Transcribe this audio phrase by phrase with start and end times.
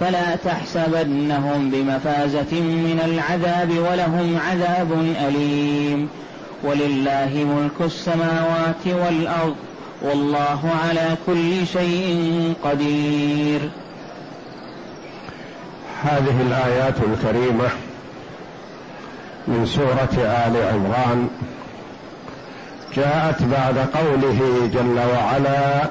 [0.00, 4.92] فلا تحسبنهم بمفازة من العذاب ولهم عذاب
[5.28, 6.08] أليم.
[6.64, 9.56] ولله ملك السماوات والأرض
[10.02, 13.60] والله على كل شيء قدير.
[16.02, 17.68] هذه الآيات الكريمة
[19.48, 21.28] من سورة آل عمران.
[22.96, 25.90] جاءت بعد قوله جل وعلا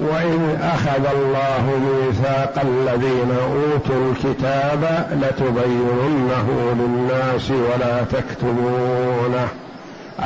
[0.00, 9.48] وإن أخذ الله ميثاق الذين أوتوا الكتاب لتبيننه للناس ولا تكتمونه.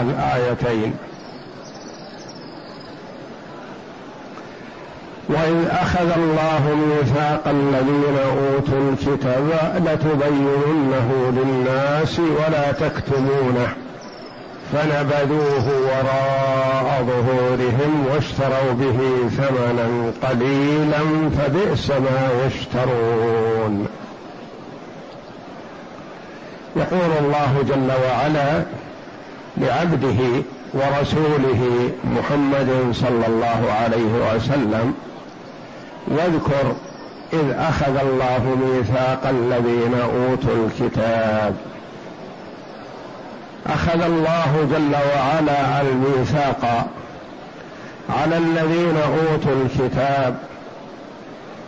[0.00, 0.94] الآيتين.
[5.28, 13.68] وإذ أخذ الله ميثاق الذين أوتوا الكتاب لتبيننه للناس ولا تكتمونه.
[14.72, 18.98] فنبذوه وراء ظهورهم واشتروا به
[19.36, 20.98] ثمنا قليلا
[21.38, 23.86] فبئس ما يشترون.
[26.76, 28.62] يقول الله جل وعلا
[29.56, 30.42] لعبده
[30.74, 34.94] ورسوله محمد صلى الله عليه وسلم
[36.08, 36.72] واذكر
[37.32, 41.54] إذ أخذ الله ميثاق الذين أوتوا الكتاب
[43.66, 46.88] أخذ الله جل وعلا الميثاق
[48.10, 50.36] على الذين أوتوا الكتاب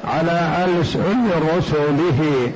[0.05, 2.53] على ألسن رسله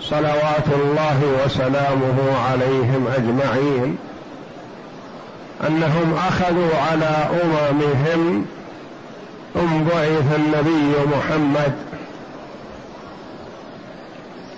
[0.00, 3.96] صلوات الله وسلامه عليهم أجمعين
[5.66, 8.46] أنهم أخذوا على أممهم
[9.54, 11.72] ثم بعث النبي محمد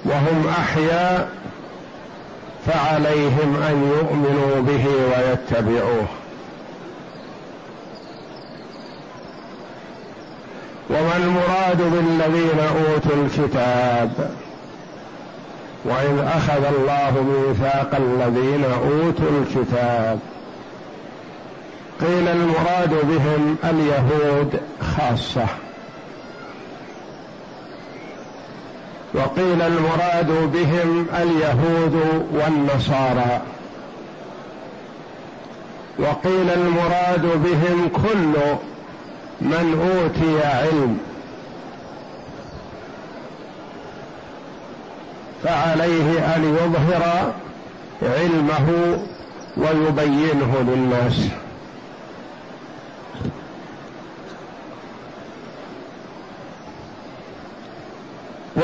[0.04, 1.28] وهم أحياء
[2.66, 6.06] فعليهم أن يؤمنوا به ويتبعوه.
[10.90, 14.30] وما المراد بالذين أوتوا الكتاب؟
[15.84, 20.18] واذ أخذ الله ميثاق الذين أوتوا الكتاب.
[22.00, 24.60] قيل المراد بهم اليهود
[24.96, 25.46] خاصة.
[29.14, 33.40] وقيل المراد بهم اليهود والنصارى.
[35.98, 38.40] وقيل المراد بهم كل
[39.40, 40.98] من أوتي علم.
[45.44, 47.32] فعليه أن يظهر
[48.02, 48.98] علمه
[49.56, 51.43] ويبينه للناس.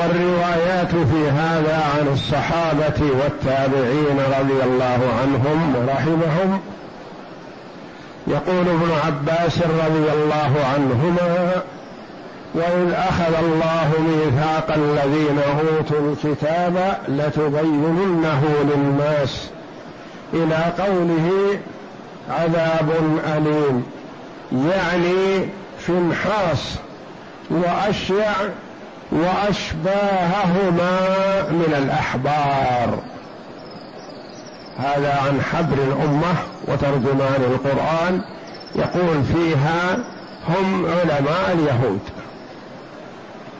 [0.01, 6.61] والروايات في هذا عن الصحابة والتابعين رضي الله عنهم ورحمهم.
[8.27, 11.61] يقول ابن عباس رضي الله عنهما
[12.53, 19.49] واذ أخذ الله ميثاق الذين أوتوا الكتاب لتبيننه للناس
[20.33, 21.59] إلى قوله
[22.29, 22.89] عذاب
[23.37, 23.83] أليم
[24.53, 26.75] يعني فنحاس
[27.49, 28.33] وأشيع
[29.11, 30.99] وأشباههما
[31.51, 32.99] من الأحبار.
[34.79, 36.33] هذا عن حبر الأمة
[36.67, 38.21] وترجمان القرآن
[38.75, 39.97] يقول فيها
[40.49, 41.99] هم علماء اليهود.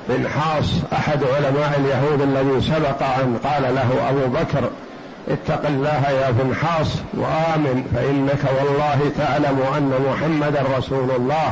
[0.09, 4.69] بنحاص أحد علماء اليهود الذي سبق أن قال له أبو بكر
[5.29, 11.51] اتق الله يا بنحاص وآمن فإنك والله تعلم أن محمدا رسول الله.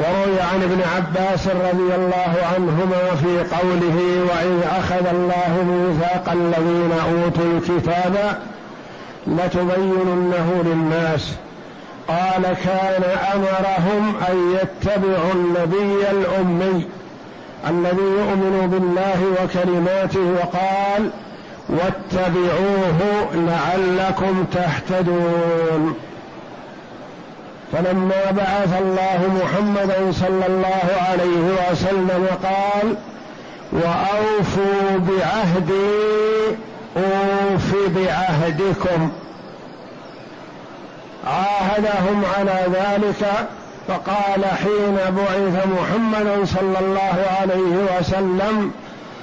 [0.00, 7.44] وروي عن ابن عباس رضي الله عنهما في قوله وإذ أخذ الله ميثاق الذين أوتوا
[7.58, 8.38] الكتاب
[9.26, 11.32] لتبيننه للناس
[12.08, 13.02] قال كان
[13.34, 16.86] أمرهم أن يتبعوا النبي الأمي
[17.68, 21.10] الذي يؤمن بالله وكلماته وقال
[21.68, 22.98] واتبعوه
[23.34, 25.94] لعلكم تهتدون
[27.72, 32.94] فلما بعث الله محمدا صلى الله عليه وسلم قال
[33.72, 36.56] وأوفوا بعهدي
[36.96, 39.10] أوف بعهدكم.
[41.26, 43.48] عاهدهم على ذلك
[43.88, 48.70] فقال حين بعث محمد صلى الله عليه وسلم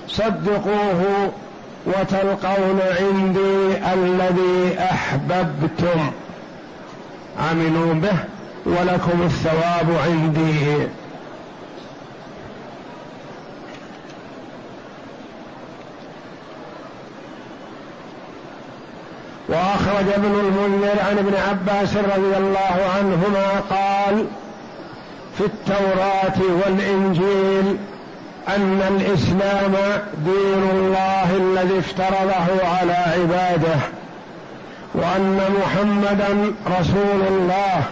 [0.07, 1.31] صدقوه
[1.85, 6.11] وتلقون عندي الذي أحببتم.
[7.51, 8.36] آمنوا به.
[8.67, 10.87] ولكم الثواب عندي.
[19.49, 24.25] وأخرج ابن المنذر عن ابن عباس رضي الله عنهما قال
[25.37, 27.77] في التوراة والإنجيل
[28.47, 29.73] أن الإسلام
[30.25, 33.79] دين الله الذي افترضه على عباده
[34.93, 37.83] وأن محمدا رسول الله.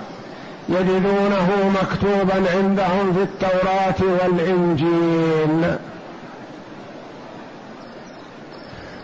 [0.70, 5.76] يجدونه مكتوبا عندهم في التوراة والإنجيل.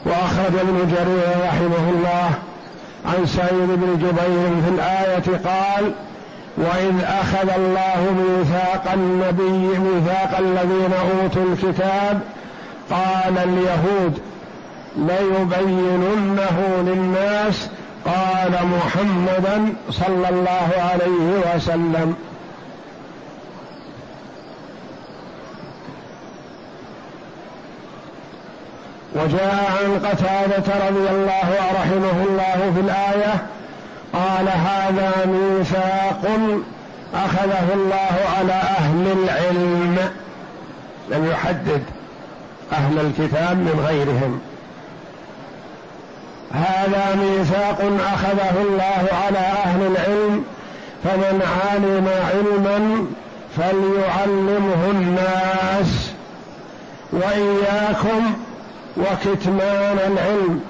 [0.06, 2.30] وأخرج ابن جرير رحمه الله
[3.06, 5.92] عن سعيد بن جبير في الآية قال
[6.58, 12.20] وإذ أخذ الله ميثاق النبي ميثاق الذين أوتوا الكتاب
[12.90, 14.20] قال اليهود
[14.98, 17.70] ليبيننه للناس
[18.06, 22.16] قال محمدا صلى الله عليه وسلم.
[29.16, 33.34] وجاء عن قتادة رضي الله رحمه الله في الآية
[34.14, 36.40] قال هذا ميثاق
[37.16, 39.98] أخذه الله على أهل العلم.
[41.10, 41.84] لم يحدد
[42.72, 44.42] أهل الكتاب من غيرهم.
[46.54, 50.44] هذا ميثاق أخذه الله على أهل العلم
[51.04, 53.06] فمن علم علما
[53.58, 56.12] فليعلمه الناس.
[57.14, 58.34] وإياكم
[58.98, 60.62] وكتمان العلم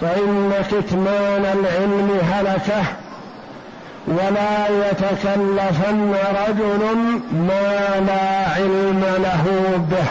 [0.00, 2.84] فإن كتمان العلم هلكه
[4.06, 6.14] ولا يتكلفن
[6.48, 6.96] رجل
[7.32, 9.44] ما لا علم له
[9.90, 10.06] به.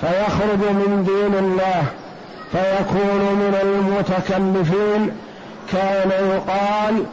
[0.00, 1.82] فيخرج من دين الله
[2.52, 5.12] فيكون من المتكلفين
[5.72, 7.04] كان يقال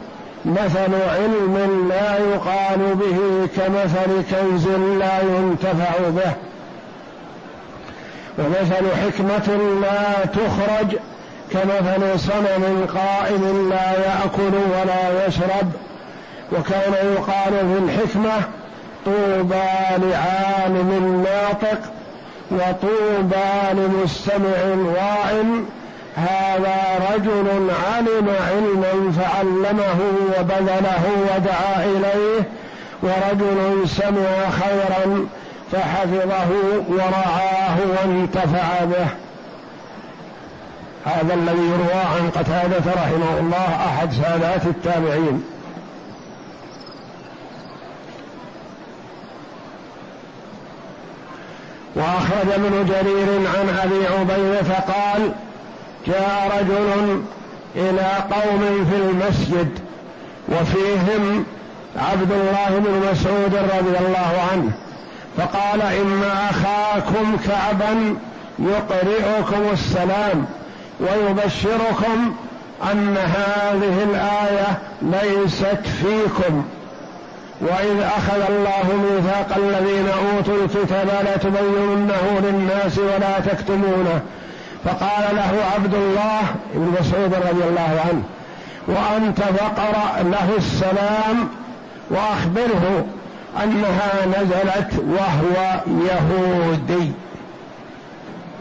[0.44, 4.68] مثل علم لا يقال به كمثل كنز
[4.98, 6.32] لا ينتفع به.
[8.38, 10.98] ومثل حكمة لا تخرج
[11.52, 15.72] كمثل صنم قائم لا يأكل ولا يشرب.
[16.52, 18.32] وكان يقال في الحكمة
[19.04, 21.95] طوبى لعالم ناطق
[22.50, 24.58] وطوبى لمستمع
[24.94, 25.42] واع
[26.16, 26.78] هذا
[27.14, 30.00] رجل علم علما فعلمه
[30.38, 32.48] وبذله ودعا إليه
[33.02, 35.26] ورجل سمع خيرا
[35.72, 36.48] فحفظه
[36.88, 39.06] ورعاه وانتفع به.
[41.04, 45.44] هذا الذي يروى عن قتادة رحمه الله أحد سادات التابعين.
[51.96, 55.32] وأخرج ابن جرير عن أبي عبيدة قال
[56.06, 57.22] جاء رجل
[57.76, 59.78] إلى قوم في المسجد
[60.48, 61.44] وفيهم
[61.96, 64.72] عبد الله بن مسعود رضي الله عنه
[65.36, 68.16] فقال إن أخاكم كعبا
[68.58, 70.46] يقرئكم السلام
[71.00, 72.34] ويبشركم
[72.92, 76.64] أن هذه الآية ليست فيكم.
[77.60, 84.20] وإذ أخذ الله ميثاق الذين أوتوا الكتاب لا تبيننه للناس ولا تكتمونه.
[84.84, 86.40] فقال له عبد الله
[86.74, 88.22] بن مسعود رضي الله عنه
[88.88, 91.48] وأنت فقرأ له السلام
[92.10, 93.04] وأخبره
[93.62, 97.12] أنها نزلت وهو يهودي.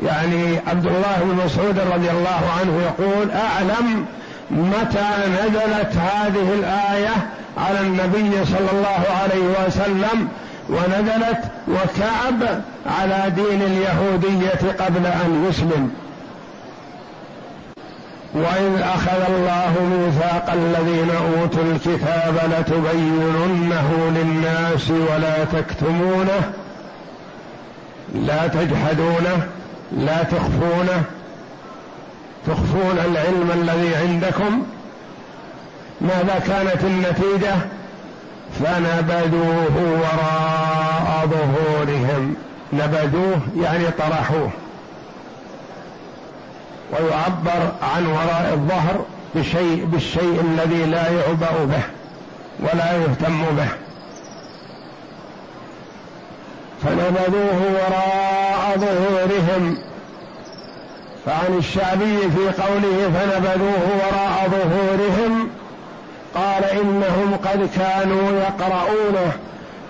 [0.05, 4.05] يعني عبد الله بن مسعود رضي الله عنه يقول أعلم
[4.51, 7.13] متى نزلت هذه الآية
[7.57, 10.27] على النبي صلى الله عليه وسلم
[10.69, 15.91] ونزلت وكعب على دين اليهودية قبل أن يسلم.
[18.35, 26.51] وإذ أخذ الله ميثاق الذين أوتوا الكتاب لتبيننه للناس ولا تكتمونه
[28.15, 29.47] لا تجحدونه
[29.91, 31.03] لا تخفونه
[32.47, 34.63] تخفون العلم الذي عندكم؟
[36.01, 37.55] ماذا كانت النتيجة؟
[38.59, 42.35] فنبذوه وراء ظهورهم.
[42.73, 44.49] نبذوه يعني طرحوه.
[46.91, 51.83] ويعبر عن وراء الظهر بشيء بالشيء الذي لا يعبأ به
[52.59, 53.67] ولا يهتم به.
[56.83, 59.77] فنبذوه وراء ظهورهم.
[61.25, 65.49] فعن الشعبي في قوله فنبذوه وراء ظهورهم
[66.35, 69.31] قال إنهم قد كانوا يقرؤونه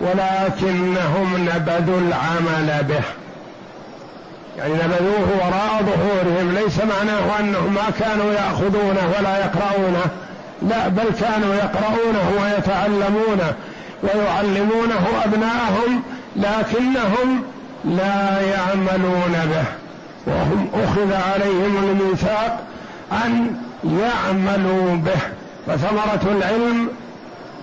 [0.02, 3.04] ولكنهم نبذوا العمل به.
[4.58, 10.06] يعني نبذوه وراء ظهورهم ليس معناه أنهم ما كانوا يأخذونه ولا يقرؤونه.
[10.62, 13.54] لا بل كانوا يقرؤونه ويتعلمونه
[14.04, 16.04] ويعلمونه أبناءهم
[16.36, 17.44] لكنهم
[17.86, 19.85] لا يعملون به.
[20.28, 22.64] وهم أخذ عليهم الميثاق
[23.12, 25.20] أن يعملوا به
[25.68, 26.90] فثمرة العلم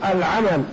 [0.04, 0.64] العمل.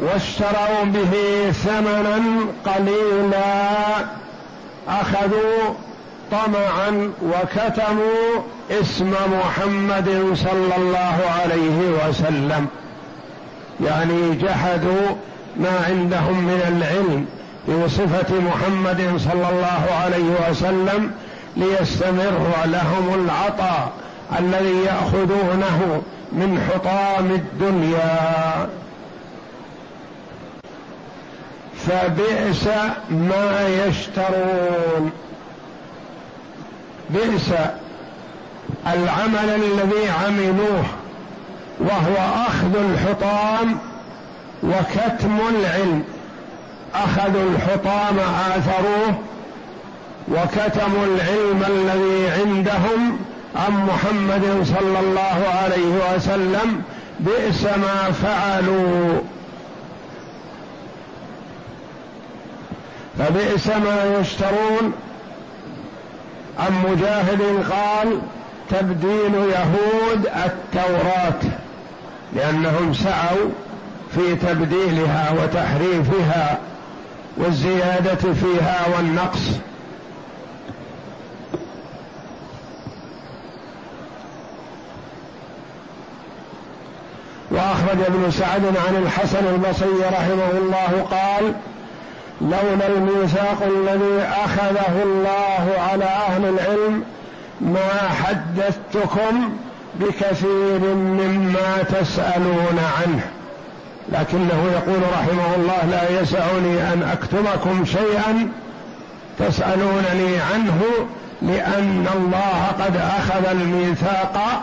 [0.00, 1.12] واشتروا به
[1.52, 2.22] ثمنا
[2.66, 3.44] قليلا
[4.88, 5.74] أخذوا
[6.30, 12.66] طمعا وكتموا اسم محمد صلى الله عليه وسلم.
[13.84, 15.16] يعني جحدوا
[15.56, 17.26] ما عندهم من العلم
[17.68, 21.12] بصفة محمد صلى الله عليه وسلم
[21.56, 23.92] ليستمر لهم العطاء
[24.38, 26.02] الذي يأخذونه
[26.32, 28.68] من حطام الدنيا.
[31.86, 32.66] فبئس
[33.10, 35.10] ما يشترون.
[37.10, 37.50] بئس
[38.86, 40.84] العمل الذي عملوه
[41.80, 43.78] وهو أخذ الحطام
[44.62, 46.04] وكتم العلم.
[46.94, 48.18] أخذوا الحطام
[48.50, 49.14] آثروه
[50.28, 53.18] وكتموا العلم الذي عندهم
[53.56, 56.82] عن محمد صلى الله عليه وسلم
[57.20, 59.20] بئس ما فعلوا.
[63.18, 64.92] فبئس ما يشترون.
[66.58, 67.42] عن مجاهد
[67.72, 68.18] قال
[68.70, 71.65] تبديل يهود التوراة.
[72.32, 73.50] لأنهم سعوا
[74.14, 76.58] في تبديلها وتحريفها
[77.36, 79.50] والزيادة فيها والنقص.
[87.50, 91.52] وأخرج ابن سعد عن الحسن البصري رحمه الله قال
[92.40, 97.04] لولا الميثاق الذي أخذه الله على أهل العلم
[97.60, 99.56] ما حدثتكم
[100.00, 103.20] بكثير مما تسألون عنه.
[104.12, 108.48] لكنه يقول رحمه الله لا يسعني أن اكتمكم شيئا
[109.38, 110.82] تسألونني عنه
[111.42, 114.62] لأن الله قد أخذ الميثاق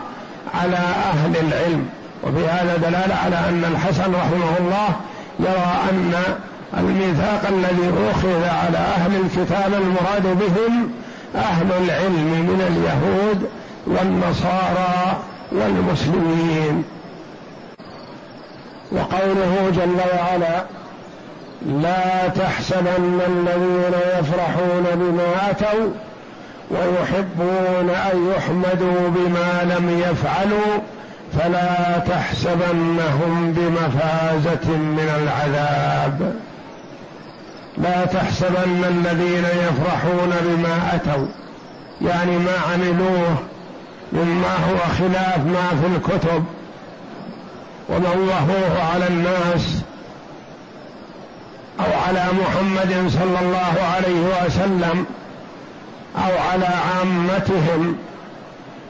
[0.54, 0.76] على
[1.12, 1.88] أهل العلم.
[2.22, 4.88] وفي هذا دلالة على أن الحسن رحمه الله
[5.40, 6.12] يرى أن
[6.78, 10.90] الميثاق الذي أخذ على أهل الكتاب المراد بهم
[11.36, 13.48] أهل العلم من اليهود
[13.86, 15.16] والنصارى
[15.52, 16.84] والمسلمين.
[18.92, 20.64] وقوله جل وعلا
[21.66, 25.90] لا تحسبن الذين يفرحون بما آتوا
[26.70, 30.80] ويحبون أن يحمدوا بما لم يفعلوا
[31.38, 36.34] فلا تحسبنهم بمفازة من العذاب.
[37.78, 41.26] لا تحسبن الذين يفرحون بما آتوا
[42.02, 43.36] يعني ما عملوه
[44.12, 46.44] مما هو خلاف ما في الكتب
[47.88, 49.82] وموهوه على الناس
[51.80, 55.04] أو على محمد صلى الله عليه وسلم
[56.16, 57.96] أو على عامتهم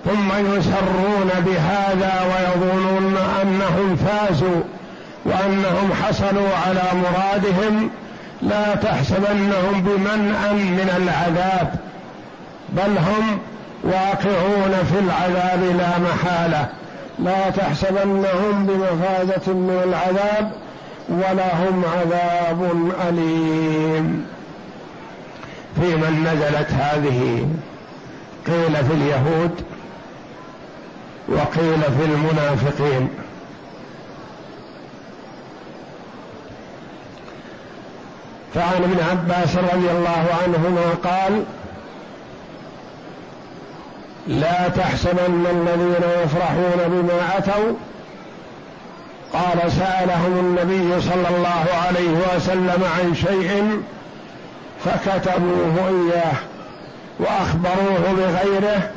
[0.04, 4.62] ثم يسرون بهذا ويظنون أنهم فازوا
[5.24, 7.90] وأنهم حصلوا على مرادهم
[8.42, 11.74] لا تحسبنهم بمنأ من العذاب
[12.68, 13.38] بل هم
[13.84, 16.68] واقعون في العذاب لا محالة.
[17.18, 20.52] لا تحسبنهم بمفازة من العذاب
[21.08, 24.26] ولهم عذاب أليم.
[25.74, 27.48] في من نزلت هذه؟
[28.46, 29.64] قيل في اليهود
[31.28, 33.08] وقيل في المنافقين.
[38.54, 41.44] فعن ابن عباس رضي الله عنهما قال
[44.26, 47.74] لا تحسبن الذين يفرحون بما أتوا.
[49.32, 53.82] قال سألهم النبي صلى الله عليه وسلم عن شيء
[54.84, 56.36] فكتبوه إياه
[57.20, 58.90] وأخبروه بغيره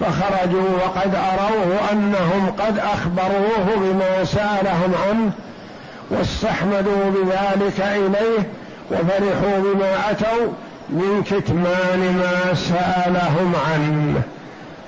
[0.00, 5.30] فخرجوا وقد أروه أنهم قد أخبروه بما سألهم عنه
[6.10, 8.48] واستحمدوا بذلك إليه
[8.90, 10.46] وفرحوا بما أتوا
[10.88, 14.22] من كتمان ما سألهم عنه.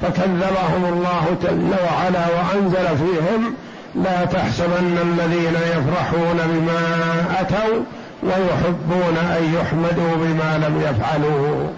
[0.02, 3.54] فكذبهم الله جل وعلا وأنزل فيهم
[3.94, 7.82] لا تحسبن الذين يفرحون بما أتوا
[8.22, 11.68] ويحبون أن يحمدوا بما لم يفعلوا.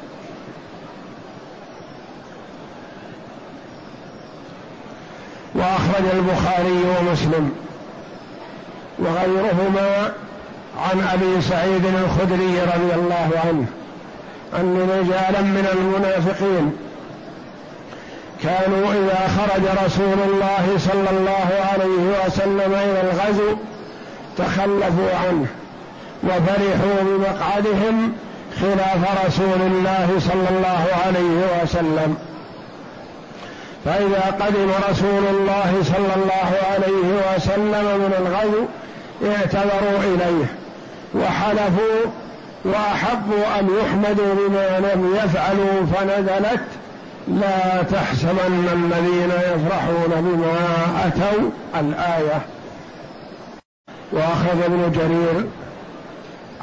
[5.55, 7.51] وأخرج البخاري ومسلم
[8.99, 10.13] وغيرهما
[10.79, 13.67] عن أبي سعيد الخدري رضي الله عنه
[14.61, 16.73] أن رجالا من المنافقين
[18.43, 23.57] كانوا إذا خرج رسول الله صلى الله عليه وسلم إلى الغزو
[24.39, 25.47] تخلفوا عنه
[26.25, 28.13] وفرحوا بمقعدهم
[28.61, 32.17] خلاف رسول الله صلى الله عليه وسلم.
[33.85, 38.65] فإذا قدم رسول الله صلى الله عليه وسلم من الغزو
[39.33, 40.47] اعتذروا إليه
[41.15, 42.11] وحلفوا
[42.65, 46.61] وأحبوا أن يحمدوا بما لم يفعلوا فنزلت
[47.29, 50.57] لا تحسبن الذين يفرحون بما
[51.07, 51.51] أتوا
[51.81, 52.41] الآية.
[54.13, 55.47] وأخذ ابن جرير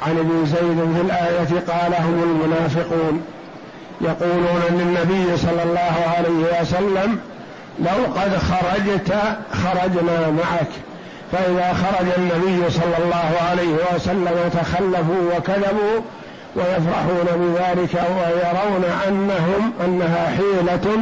[0.06, 3.22] عن ابن زيد في الآية قال هم المنافقون.
[4.00, 7.18] يقولون للنبي صلى الله عليه وسلم
[7.78, 9.14] لو قد خرجت
[9.52, 10.70] خرجنا معك.
[11.32, 16.00] فإذا خرج النبي صلى الله عليه وسلم تخلفوا وكذبوا
[16.56, 20.98] ويفرحون بذلك ويرون أنهم أنها حيلة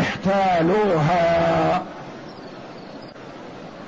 [0.00, 1.82] احتالوها.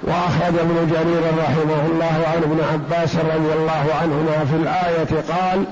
[0.03, 5.65] وأخرج ابن جرير رحمه الله عن ابن عباس رضي الله عنهما في الآية قال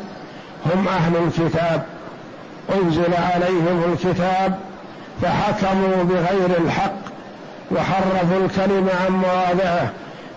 [0.67, 1.83] هم أهل الكتاب.
[2.75, 4.59] أنزل عليهم الكتاب
[5.23, 7.15] فحكموا بغير الحق
[7.71, 9.91] وحرفوا الكلم عن مواضعه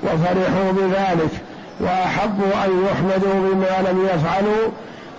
[0.04, 1.42] وفرحوا بذلك
[1.80, 4.68] واحبوا أن يحمدوا بما لم يفعلوا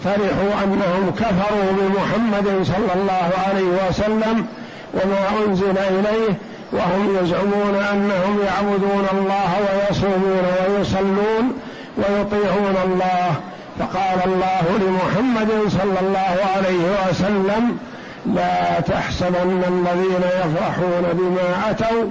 [0.04, 4.46] فرحوا أنهم كفروا بمحمد صلى الله عليه وسلم
[4.94, 6.34] وما أنزل إليه
[6.72, 11.52] وهم يزعمون أنهم يعبدون الله ويصومون ويصلون
[11.96, 13.34] ويطيعون الله.
[13.78, 17.78] فقال الله لمحمد صلى الله عليه وسلم
[18.26, 22.04] لا تحسبن الذين يفرحون بما أتوا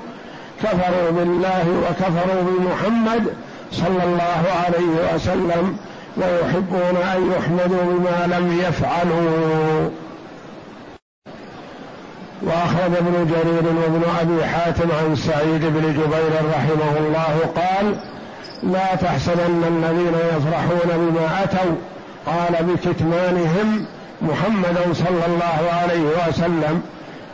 [0.64, 3.34] كفروا بالله وكفروا بمحمد
[3.72, 5.78] صلى الله عليه وسلم
[6.18, 9.90] ويحبون أن يحمدوا بما لم يفعلوا.
[12.42, 17.96] وأخرج ابن جرير وابن أبي حاتم عن سعيد بن جبير رحمه الله قال
[18.64, 21.76] لا تحسبن الذين يفرحون بما أتوا
[22.26, 23.86] قال بكتمانهم
[24.22, 26.82] محمدا صلى الله عليه وسلم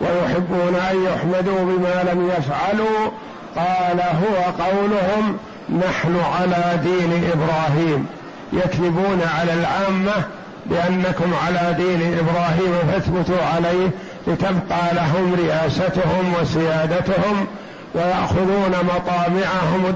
[0.01, 3.11] ويحبون أن يحمدوا بما لم يفعلوا.
[3.55, 5.37] قال هو قولهم
[5.69, 8.05] نحن على دين إبراهيم.
[8.53, 10.23] يكذبون على العامة
[10.65, 13.89] بأنكم على دين إبراهيم فاثبتوا عليه
[14.27, 17.47] لتبقى لهم رئاستهم وسيادتهم
[17.95, 19.95] ويأخذون مطامعهم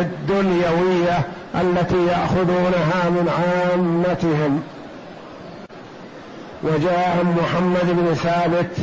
[0.00, 1.18] الدنيوية
[1.54, 4.62] التي يأخذونها من عامتهم.
[6.62, 8.76] وجاء محمد بن ثابت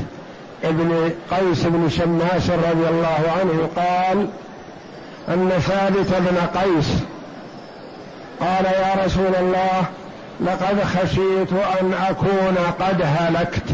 [0.64, 4.28] ابن قيس بن شماس رضي الله عنه قال
[5.34, 6.88] أن ثابت بن قيس
[8.40, 9.84] قال يا رسول الله
[10.46, 13.66] لقد خشيت أن أكون قد هلكت.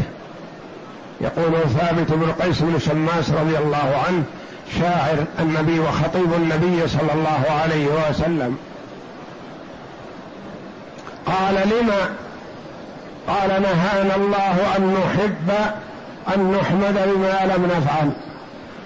[1.20, 4.22] يقول ثابت بن قيس بن شماس رضي الله عنه
[4.78, 8.56] شاعر النبي وخطيب النبي صلى الله عليه وسلم.
[11.26, 12.10] قال لما؟
[13.28, 15.72] قال نهانا الله أن نحب
[16.36, 18.10] أن نحمد بما لم نفعل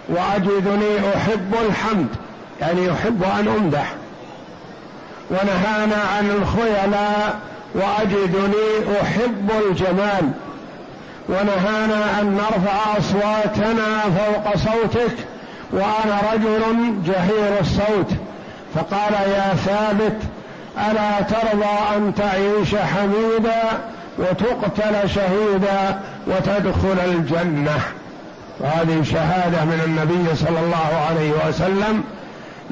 [0.08, 2.08] وأجدني أحب الحمد.
[2.62, 3.92] يعني يحب أن أمدح.
[5.30, 7.38] ونهانا عن الخيلاء
[7.74, 10.30] وأجدني أحب الجمال.
[11.28, 15.16] ونهانا أن نرفع أصواتنا فوق صوتك
[15.72, 16.62] وأنا رجل
[17.06, 18.10] جهير الصوت.
[18.74, 20.16] فقال يا ثابت
[20.90, 23.62] ألا ترضى أن تعيش حميدا
[24.18, 27.80] وتقتل شهيدا وتدخل الجنة؟
[28.60, 32.04] وهذه شهادة من النبي صلى الله عليه وسلم.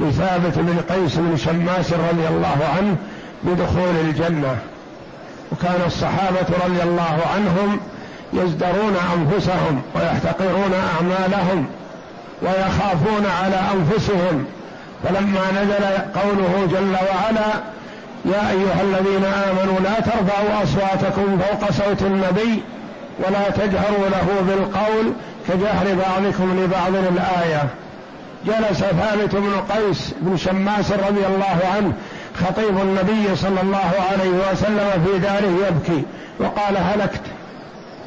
[0.00, 2.96] لثابت بن قيس بن شماس رضي الله عنه
[3.42, 4.56] بدخول الجنة.
[5.52, 7.80] وكان الصحابة رضي الله عنهم
[8.32, 11.66] يزدرون أنفسهم ويحتقرون أعمالهم
[12.42, 14.44] ويخافون على أنفسهم.
[15.04, 15.84] فلما نزل
[16.20, 17.50] قوله جل وعلا
[18.24, 22.62] يا أيها الذين آمنوا لا ترفعوا أصواتكم فوق صوت النبي
[23.18, 25.12] ولا تجهروا له بالقول
[25.48, 27.68] كجهر بعضكم لبعض الآية.
[28.46, 31.92] جلس ثابت بن قيس بن شماس رضي الله عنه
[32.46, 36.04] خطيب النبي صلى الله عليه وسلم في داره يبكي
[36.38, 37.22] وقال هلكت.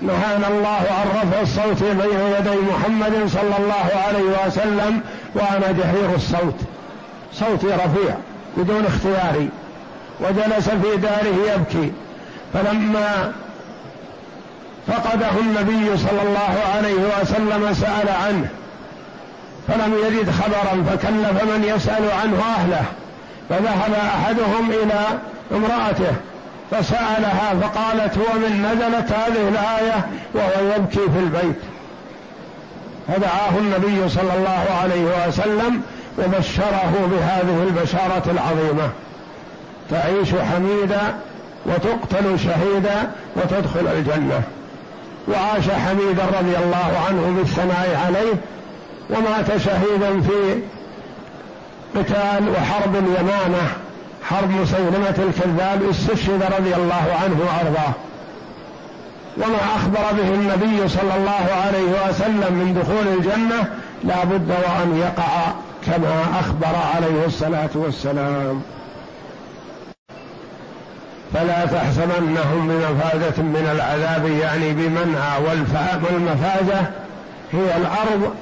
[0.02, 5.02] نهانا الله عن رفع الصوت بين يدي محمد صلى الله عليه وسلم
[5.36, 6.56] وأنا جهير الصوت.
[7.34, 8.16] صوتي رفيع
[8.58, 9.50] بدون اختياري
[10.20, 11.92] وجلس في داره يبكي.
[12.54, 13.32] فلما
[14.88, 18.48] فقده النبي صلى الله عليه وسلم سأل عنه
[19.68, 22.86] فلم يجد خبرا فكلف من يسأل عنه أهله.
[23.50, 25.02] فذهب أحدهم إلى
[25.52, 26.14] امرأته
[26.72, 31.60] فسألها فقالت هو من نزلت هذه الآية وهو يبكي في البيت.
[33.08, 35.82] فدعاه النبي صلى الله عليه وسلم
[36.20, 38.90] وبشره بهذه البشارة العظيمة.
[39.92, 41.16] تعيش حميدا
[41.66, 44.42] وتقتل شهيدا وتدخل الجنة.
[45.28, 48.34] وعاش حميدا رضي الله عنه بالثناء عليه
[49.14, 50.60] ومات شهيدا في
[51.96, 53.68] قتال وحرب اليمامة
[54.30, 57.94] حرب مسيلمة الكذاب استشهد رضي الله عنه وأرضاه.
[59.38, 63.70] وما أخبر به النبي صلى الله عليه وسلم من دخول الجنة
[64.04, 65.52] لا بد وأن يقع
[65.86, 68.62] كما أخبر عليه الصلاة والسلام.
[71.34, 76.82] فلا تحسبنهم بمفازة من العذاب يعني بمنع والمفازة
[77.54, 78.34] هي الأرض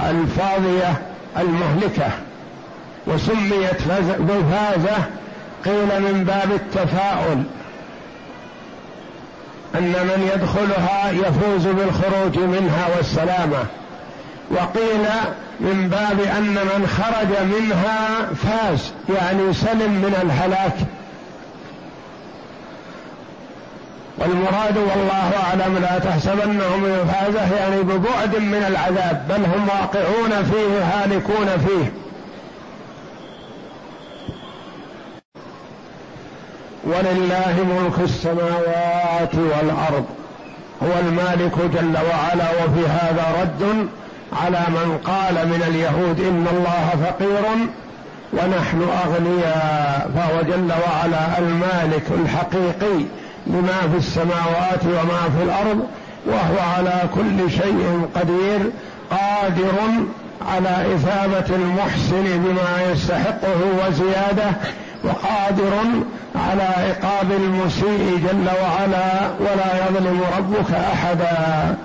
[0.00, 1.02] الفاضية
[1.38, 2.10] المهلكة
[3.06, 3.82] وسميت
[4.20, 4.96] مفازة
[5.64, 7.42] قيل من باب التفاؤل
[9.74, 13.64] أن من يدخلها يفوز بالخروج منها والسلامة
[14.50, 15.06] وقيل
[15.60, 20.76] من باب أن من خرج منها فاز يعني سلم من الهلاك
[24.20, 31.46] والمراد والله أعلم لا تحسبنهم مفازة يعني ببعد من العذاب بل هم واقعون فيه هالكون
[31.66, 31.92] فيه.
[36.84, 40.04] ولله ملك السماوات والأرض
[40.82, 43.88] هو المالك جل وعلا وفي هذا رد
[44.42, 47.44] على من قال من اليهود إن الله فقير
[48.32, 53.04] ونحن أغنياء فهو جل وعلا المالك الحقيقي.
[53.46, 55.86] لما في السماوات وما في الأرض
[56.26, 58.60] وهو على كل شيء قدير
[59.10, 59.78] قادر
[60.48, 64.50] على إثابة المحسن بما يستحقه وزيادة
[65.04, 65.72] وقادر
[66.36, 71.76] على عقاب المسيء جل وعلا ولا يظلم ربك أحدا.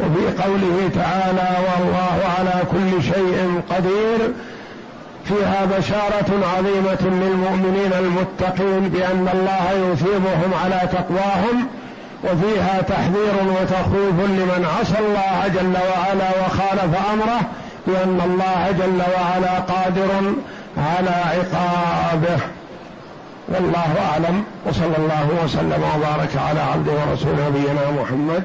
[0.00, 4.32] وفي قوله تعالى والله على كل شيء قدير
[5.28, 11.66] فيها بشارة عظيمة للمؤمنين المتقين بأن الله يثيبهم على تقواهم
[12.24, 17.40] وفيها تحذير وتخويف لمن عصى الله جل وعلا وخالف أمره
[17.86, 20.34] بان الله جل وعلا قادر
[20.78, 22.40] على عقابه.
[23.48, 28.44] والله أعلم وصلى الله وسلم وبارك على عبده ورسوله نبينا محمد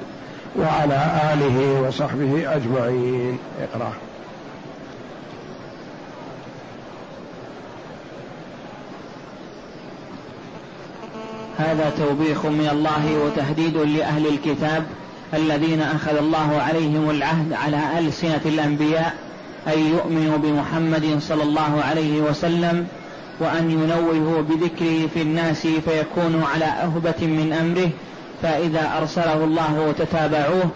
[0.55, 0.99] وعلى
[1.33, 3.37] آله وصحبه أجمعين.
[3.61, 3.91] اقرأ.
[11.61, 14.83] هذا توبيخ من الله وتهديد لأهل الكتاب
[15.33, 19.13] الذين أخذ الله عليهم العهد على ألسنة الأنبياء
[19.67, 22.87] أن يؤمنوا بمحمد صلى الله عليه وسلم
[23.39, 27.89] وأن ينوهوا بذكره في الناس فيكونوا على أهبة من أمره
[28.41, 30.69] فإذا أرسله الله تتابعوه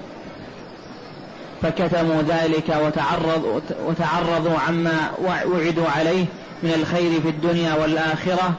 [1.61, 6.25] فكتموا ذلك وتعرض وتعرضوا عما وعدوا عليه
[6.63, 8.53] من الخير في الدنيا والآخرة.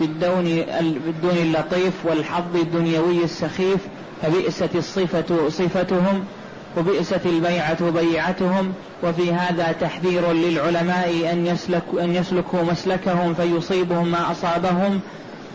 [0.00, 0.44] بالدون
[1.06, 3.78] بالدون اللطيف والحظ الدنيوي السخيف
[4.22, 6.24] فبئست الصفة صفتهم
[6.76, 15.00] وبئست البيعة بيعتهم وفي هذا تحذير للعلماء أن, يسلك أن يسلكوا مسلكهم فيصيبهم ما أصابهم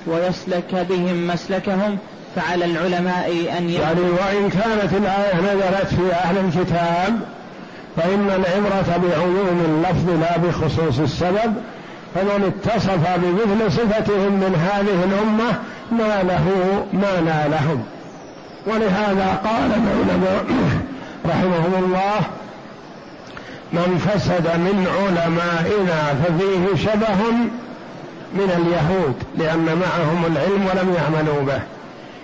[0.08, 1.98] ويسلك بهم مسلكهم
[2.36, 7.20] فعلى العلماء أن يعني وإن كانت الآية نزلت في أهل الكتاب
[7.98, 11.54] فإن العبرة بعموم اللفظ لا بخصوص السبب
[12.16, 15.60] فمن اتصف بمثل صفتهم من هذه الأمة
[15.92, 16.46] ناله
[16.94, 17.84] ما نالهم.
[18.68, 20.46] ولهذا قال العلماء
[21.30, 22.20] رحمهم الله
[23.74, 27.32] من فسد من علمائنا ففيه شبه
[28.34, 31.62] من اليهود لأن معهم العلم ولم يعملوا به.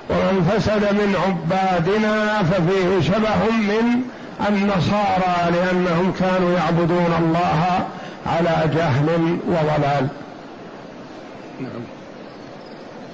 [0.09, 4.01] ومن فسد من عبادنا ففيه شبه من
[4.47, 7.85] النصارى لأنهم كانوا يعبدون الله
[8.27, 10.07] على جهل وضلال.
[11.59, 11.81] نعم.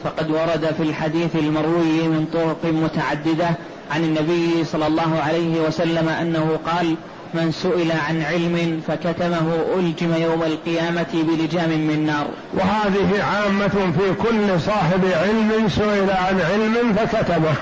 [0.04, 3.50] فقد ورد في الحديث المروي من طرق متعددة
[3.92, 6.96] عن النبي صلى الله عليه وسلم أنه قال
[7.34, 9.48] من سئل عن علم فكتمه
[9.80, 12.28] ألجم يوم القيامة بلجام من نار.
[12.54, 17.56] وهذه عامة في كل صاحب علم سئل عن علم فكتمه.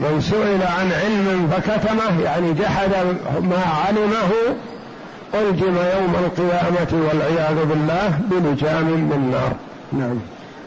[0.00, 2.90] من سئل عن علم فكتمه يعني جحد
[3.40, 4.56] ما علمه
[5.34, 9.52] ألجم يوم القيامة والعياذ بالله بلجام من نار.
[9.92, 10.18] نعم.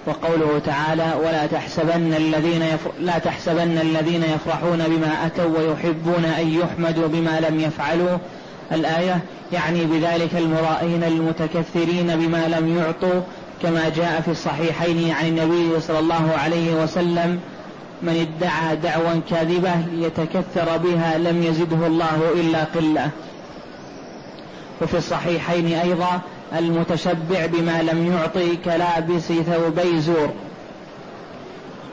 [0.08, 2.92] وقوله تعالى ولا تحسبن الذين يفر...
[3.00, 8.18] لا تحسبن الذين يفرحون بما أتوا ويحبون أن يحمدوا بما لم يفعلوا.
[8.72, 9.20] الآية
[9.54, 13.22] يعني بذلك المرائين المتكثرين بما لم يعطوا
[13.64, 17.40] كما جاء في الصحيحين عن النبي صلى الله عليه وسلم
[18.02, 23.10] من ادعى دعوى كاذبة يتكثر بها لم يزده الله إلا قلة.
[24.82, 26.22] وفي الصحيحين أيضا
[26.58, 30.30] المتشبع بما لم يعطي كلابس ثوبي زور.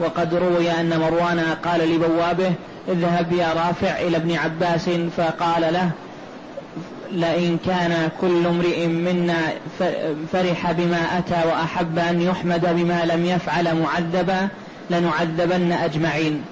[0.00, 2.52] وقد روي أن مروان قال لبوابه
[2.88, 5.90] اذهب يا رافع إلى ابن عباس فقال له
[7.12, 9.38] لئن كان كل امرئ منا
[10.32, 14.48] فرح بما أتى وأحب أن يحمد بما لم يفعل معذبا
[14.90, 16.44] لنعذبن أجمعين.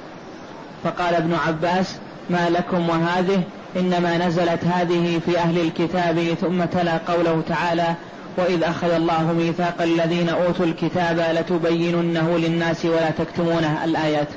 [0.84, 1.96] فقال ابن عباس
[2.30, 3.42] ما لكم وهذه؟
[3.76, 7.94] إنما نزلت هذه في أهل الكتاب ثم تلا قوله تعالى
[8.36, 14.28] وإذ أخذ الله ميثاق الذين أوتوا الكتاب لتبيننه للناس ولا تكتمونه الآيات.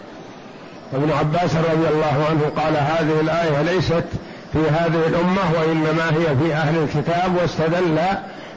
[0.94, 4.06] ابن عباس رضي الله عنه قال هذه الآية ليست
[4.54, 7.98] في هذه الأمة وإنما هي في أهل الكتاب واستدل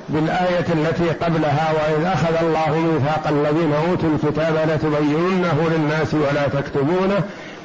[0.09, 7.21] بالآية التي قبلها وإذ أخذ الله ميثاق الذين أوتوا الكتاب لتبيننه للناس ولا تكتبونه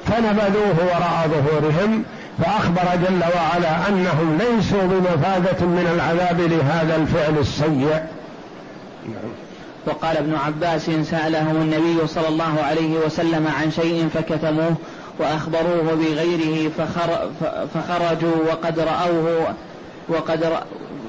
[0.08, 2.03] فنبذوه وراء ظهورهم
[2.43, 8.04] فأخبر جل وعلا أنهم ليسوا بمفادة من العذاب لهذا الفعل السيء
[9.06, 9.32] نعم.
[9.88, 14.76] وقال ابن عباس سألهم النبي صلى الله عليه وسلم عن شيء فكتموه
[15.19, 17.30] وأخبروه بغيره فخر
[17.73, 19.56] فخرجوا وقد رأوه
[20.10, 20.54] وقد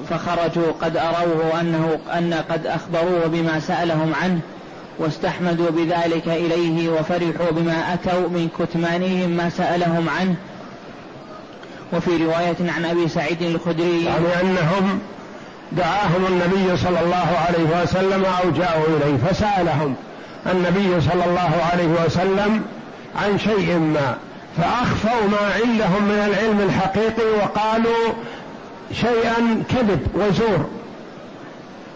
[0.09, 4.39] فخرجوا قد أروه أنه أن قد أخبروه بما سألهم عنه
[4.99, 10.35] واستحمدوا بذلك إليه وفرحوا بما أتوا من كتمانهم ما سألهم عنه
[11.93, 14.05] وفي رواية عن أبي سعيد الخدري.
[14.05, 14.99] يعني أنهم
[15.71, 19.95] دعاهم النبي صلى الله عليه وسلم أو جاءوا إليه فسألهم
[20.51, 22.61] النبي صلى الله عليه وسلم
[23.15, 24.17] عن شيء ما
[24.57, 28.13] فأخفوا ما عندهم من العلم الحقيقي وقالوا
[28.93, 30.65] شيئا كذب وزور.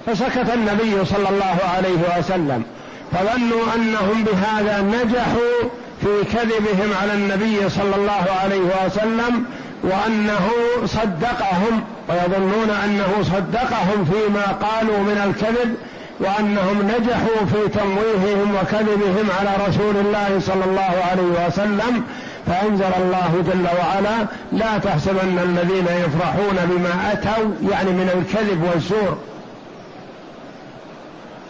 [0.06, 2.64] فسكت النبي صلى الله عليه وسلم
[3.12, 5.70] فظنوا أنهم بهذا نجحوا
[6.02, 9.46] في كذبهم على النبي صلى الله عليه وسلم
[9.84, 10.50] وأنه
[10.86, 15.76] صدقهم ويظنون أنه صدقهم فيما قالوا من الكذب
[16.20, 22.04] وأنهم نجحوا في تمويههم وكذبهم على رسول الله صلى الله عليه وسلم
[22.48, 29.18] فأنزل الله جل وعلا لا تحسبن الذين يفرحون بما أتوا يعني من الكذب والزور.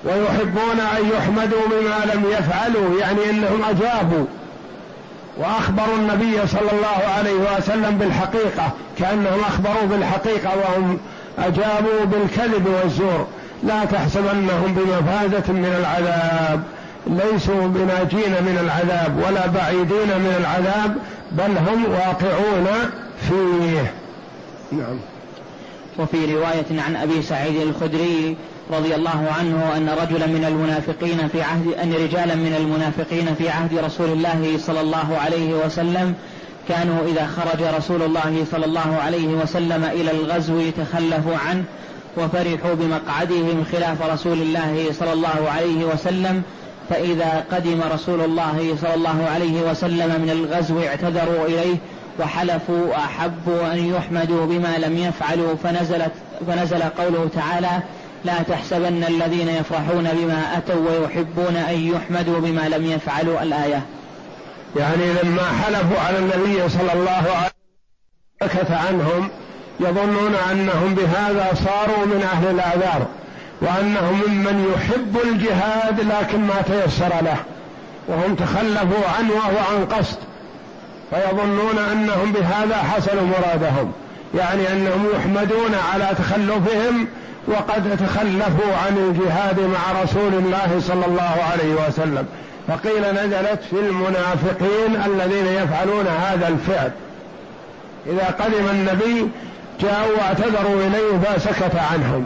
[0.06, 4.26] ويحبون أن يحمدوا بما لم يفعلوا يعني أنهم أجابوا.
[5.38, 10.98] وأخبروا النبي صلى الله عليه وسلم بالحقيقة كأنهم أخبروا بالحقيقة وهم
[11.40, 13.28] أجابوا بالكذب والزور.
[13.64, 16.64] لا تحسبنهم بمفازه من العذاب.
[17.08, 20.96] ليسوا بناجين من العذاب ولا بعيدين من العذاب
[21.32, 22.68] بل هم واقعون
[23.30, 23.94] فيه.
[24.72, 24.98] نعم.
[26.00, 28.38] وفي رواية عن أبي سعيد الخدري
[28.72, 33.78] رضي الله عنه أن رجلا من المنافقين في عهد أن رجالا من المنافقين في عهد
[33.78, 36.14] رسول الله صلى الله عليه وسلم
[36.70, 41.64] كانوا إذا خرج رسول الله صلى الله عليه وسلم إلى الغزو تخلفوا عنه
[42.18, 46.42] وفرحوا بمقعدهم خلاف رسول الله صلى الله عليه وسلم.
[46.90, 51.76] فإذا قدم رسول الله صلى الله عليه وسلم من الغزو اعتذروا إليه
[52.20, 55.56] وحلفوا وأحبوا أن يحمدوا بما لم يفعلوا.
[55.64, 56.12] فنزلت
[56.48, 57.84] فنزل قوله تعالى
[58.26, 63.82] لا تحسبن الذين يفرحون بما أتوا ويحبون أن يحمدوا بما لم يفعلوا الآية.
[64.76, 67.54] يعني لما حلفوا على النبي صلى الله عليه وسلم
[68.44, 69.30] سكت عنهم
[69.80, 73.08] يظنون أنهم بهذا صاروا من أهل الآذار
[73.62, 77.38] وأنهم ممن يحب الجهاد لكن ما تيسر له
[78.08, 80.18] وهم تخلفوا عنه وهو عن قصد
[81.10, 83.92] فيظنون أنهم بهذا حصلوا مرادهم
[84.36, 87.08] يعني أنهم يحمدون على تخلفهم
[87.48, 92.26] وقد تخلفوا عن الجهاد مع رسول الله صلى الله عليه وسلم.
[92.68, 96.92] فقيل نزلت في المنافقين الذين يفعلون هذا الفعل.
[98.08, 99.28] إذا قدم النبي
[99.82, 102.26] جاءوا واعتذروا إليه فسكت عنهم.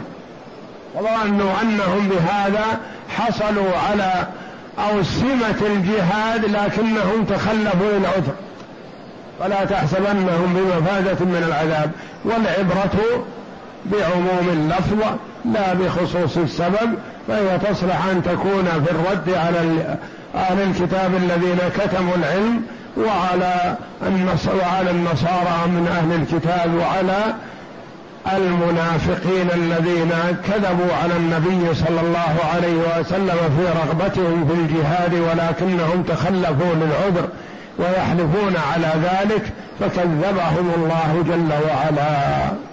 [0.94, 2.64] وظنوا أنهم بهذا
[3.16, 4.26] حصلوا على
[4.90, 8.34] أوسمة الجهاد لكنهم تخلفوا العذر
[9.40, 11.90] ولا تحسبنهم بمفازة من العذاب.
[12.24, 13.24] والعبرة
[13.84, 16.94] بعموم اللفظ لا بخصوص السبب
[17.28, 19.58] فهي تصلح أن تكون في الرد على
[20.34, 22.62] أهل الكتاب الذين كتموا العلم
[22.96, 23.76] وعلى
[24.62, 27.34] وعلى النصارى من أهل الكتاب وعلى
[28.36, 30.10] المنافقين الذين
[30.46, 37.28] كذبوا على النبي صلى الله عليه وسلم في رغبتهم في الجهاد ولكنهم تخلفوا للعذر
[37.78, 42.67] ويحلفون على ذلك فكذبهم الله جل وعلا.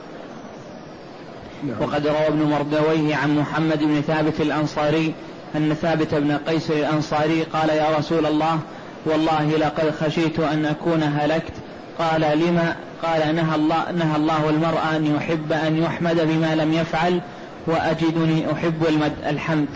[1.63, 1.82] نعم.
[1.82, 5.13] وقد روى ابن مردويه عن محمد بن ثابت الأنصاري
[5.56, 8.60] أن ثابت بن قيس الأنصاري قال يا رسول الله
[9.06, 11.54] والله لقد خشيت أن أكون هلكت.
[12.00, 17.22] قال لما؟ قال نهى الله, نهى الله المرأة أن يحب أن يحمد بما لم يفعل
[17.68, 19.68] وأجدني أحب المد الحمد.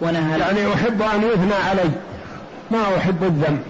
[0.00, 1.90] ونهى يعني أحب أن يثنى علي
[2.70, 3.62] ما أحب الذنب.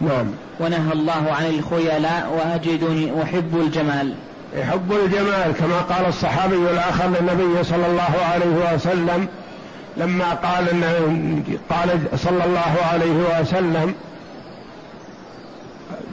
[0.00, 0.26] نعم.
[0.60, 4.14] ونهى الله عن الخيلاء وأجدني أحب الجمال.
[4.56, 9.28] يحب الجمال كما قال الصحابي الآخر للنبي صلى الله عليه وسلم
[9.96, 10.66] لما قال
[11.70, 13.94] قال صلى الله عليه وسلم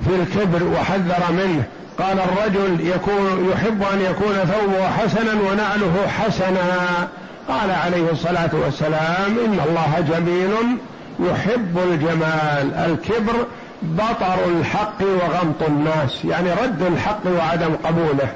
[0.06, 1.64] في الكبر وحذر منه
[2.00, 7.08] قال الرجل يكون يحب أن يكون ثوبه حسنا ونعله حسنا.
[7.50, 10.78] قال عليه الصلاة والسلام إن الله جميل
[11.20, 12.74] يحب الجمال.
[12.74, 13.46] الكبر
[13.82, 18.32] بطر الحق وغمط الناس يعني رد الحق وعدم قبوله.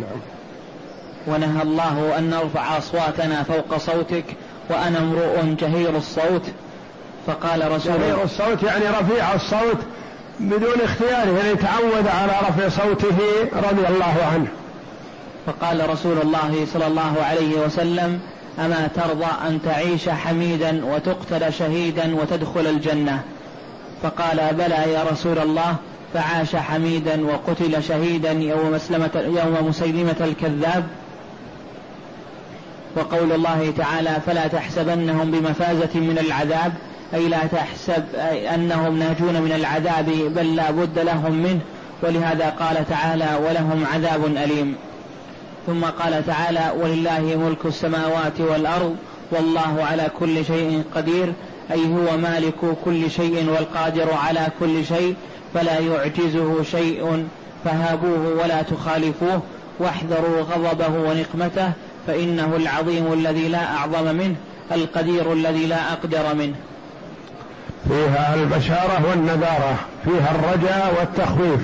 [0.00, 0.20] نعم.
[1.26, 4.24] ونهى الله أن نرفع أصواتنا فوق صوتك
[4.70, 6.42] وأنا امرؤ جهير الصوت.
[7.26, 9.78] فقال رسول جهير الصوت يعني رفيع الصوت
[10.40, 13.18] بدون اختياره يعني تعود على رفع صوته
[13.52, 14.46] رضي الله عنه.
[15.46, 18.20] فقال رسول الله صلى الله عليه وسلم
[18.58, 23.22] أما ترضى أن تعيش حميدا وتقتل شهيدا وتدخل الجنة؟
[24.02, 25.76] فقال بلى يا رسول الله
[26.14, 30.86] فعاش حميدا وقتل شهيدا يوم, مسلمة يوم مسيلمة الكذاب.
[32.96, 36.72] وقول الله تعالى فلا تحسبنهم بمفازة من العذاب
[37.14, 38.04] أي لا تحسب
[38.54, 40.06] أنهم ناجون من العذاب
[40.36, 41.60] بل لا بد لهم منه.
[42.02, 44.76] ولهذا قال تعالى ولهم عذاب أليم.
[45.66, 48.96] ثم قال تعالى ولله ملك السماوات والأرض
[49.30, 51.32] والله على كل شيء قدير.
[51.72, 55.14] أي هو مالك كل شيء والقادر على كل شيء
[55.54, 57.26] فلا يعجزه شيء
[57.64, 59.42] فهابوه ولا تخالفوه
[59.78, 61.72] واحذروا غضبه ونقمته
[62.06, 64.36] فإنه العظيم الذي لا أعظم منه
[64.72, 66.54] القدير الذي لا أقدر منه.
[67.88, 71.60] فيها البشارة والنذارة فيها الرجاء والتخويف.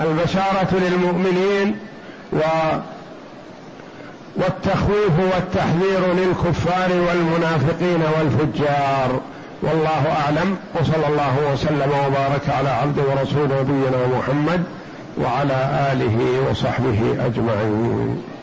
[0.00, 1.78] البشارة للمؤمنين
[2.32, 2.38] و
[4.36, 9.20] والتخويف والتحذير للكفار والمنافقين والفجار.
[9.62, 10.56] والله أعلم.
[10.80, 14.64] وصلى الله وسلم وبارك على عبد ورسول نبينا محمد
[15.18, 18.33] وعلى آله وصحبه أجمعين.